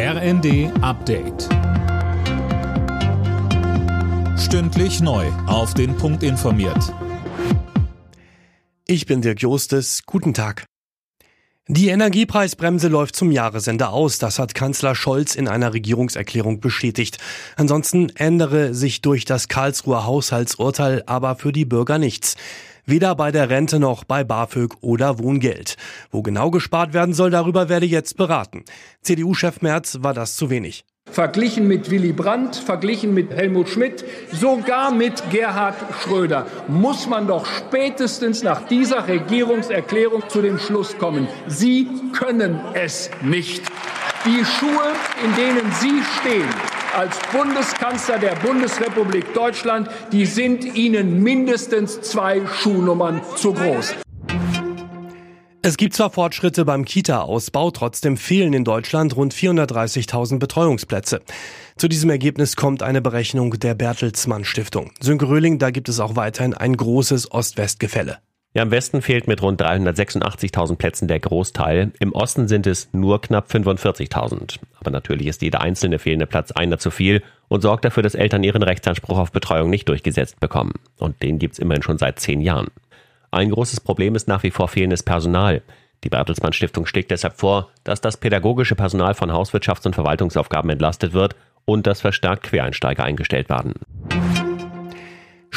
[0.00, 1.48] RND Update.
[4.38, 5.26] Stündlich neu.
[5.48, 6.94] Auf den Punkt informiert.
[8.86, 10.04] Ich bin Dirk Jostes.
[10.06, 10.66] Guten Tag.
[11.66, 14.20] Die Energiepreisbremse läuft zum Jahresende aus.
[14.20, 17.18] Das hat Kanzler Scholz in einer Regierungserklärung bestätigt.
[17.56, 22.36] Ansonsten ändere sich durch das Karlsruher Haushaltsurteil aber für die Bürger nichts.
[22.88, 25.76] Weder bei der Rente noch bei BAföG oder Wohngeld.
[26.10, 28.64] Wo genau gespart werden soll, darüber werde jetzt beraten.
[29.02, 30.86] CDU-Chef Merz war das zu wenig.
[31.10, 37.44] Verglichen mit Willy Brandt, verglichen mit Helmut Schmidt, sogar mit Gerhard Schröder muss man doch
[37.44, 43.64] spätestens nach dieser Regierungserklärung zu dem Schluss kommen, Sie können es nicht.
[44.24, 46.48] Die Schuhe, in denen Sie stehen,
[46.94, 53.94] als Bundeskanzler der Bundesrepublik Deutschland, die sind Ihnen mindestens zwei Schuhnummern zu groß.
[55.60, 61.20] Es gibt zwar Fortschritte beim Kita-Ausbau, trotzdem fehlen in Deutschland rund 430.000 Betreuungsplätze.
[61.76, 64.92] Zu diesem Ergebnis kommt eine Berechnung der Bertelsmann Stiftung.
[65.00, 68.18] Sönke Röhling, da gibt es auch weiterhin ein großes Ost-West-Gefälle.
[68.58, 71.92] Ja, im Westen fehlt mit rund 386.000 Plätzen der Großteil.
[72.00, 74.58] Im Osten sind es nur knapp 45.000.
[74.80, 78.42] Aber natürlich ist jeder einzelne fehlende Platz einer zu viel und sorgt dafür, dass Eltern
[78.42, 80.72] ihren Rechtsanspruch auf Betreuung nicht durchgesetzt bekommen.
[80.98, 82.66] Und den gibt's immerhin schon seit zehn Jahren.
[83.30, 85.62] Ein großes Problem ist nach wie vor fehlendes Personal.
[86.02, 91.12] Die Bertelsmann Stiftung schlägt deshalb vor, dass das pädagogische Personal von Hauswirtschafts- und Verwaltungsaufgaben entlastet
[91.12, 93.74] wird und dass verstärkt Quereinsteiger eingestellt werden.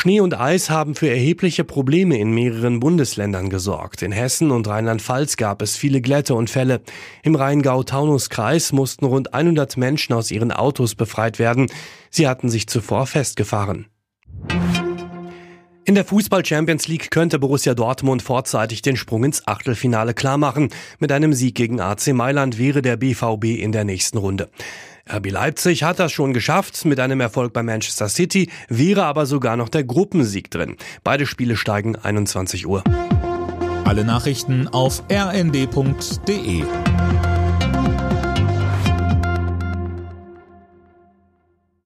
[0.02, 4.02] Schnee und Eis haben für erhebliche Probleme in mehreren Bundesländern gesorgt.
[4.02, 6.82] In Hessen und Rheinland-Pfalz gab es viele Glätteunfälle.
[7.22, 11.68] Im Rheingau-Taunus-Kreis mussten rund 100 Menschen aus ihren Autos befreit werden.
[12.10, 13.90] Sie hatten sich zuvor festgefahren.
[15.86, 20.70] In der Fußball Champions League könnte Borussia Dortmund vorzeitig den Sprung ins Achtelfinale klarmachen.
[20.98, 24.50] Mit einem Sieg gegen AC Mailand wäre der BVB in der nächsten Runde.
[25.14, 29.58] RB Leipzig hat das schon geschafft mit einem Erfolg bei Manchester City, wäre aber sogar
[29.58, 30.78] noch der Gruppensieg drin.
[31.04, 32.84] Beide Spiele steigen 21 Uhr.
[33.84, 36.64] Alle Nachrichten auf rnd.de